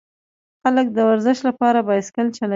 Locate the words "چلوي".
2.37-2.49